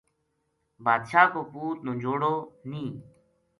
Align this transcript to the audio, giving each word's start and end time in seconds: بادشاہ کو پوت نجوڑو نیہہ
بادشاہ 0.85 1.27
کو 1.33 1.41
پوت 1.51 1.77
نجوڑو 1.87 2.33
نیہہ 2.69 2.93